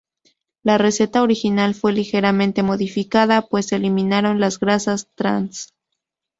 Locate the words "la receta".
0.63-1.21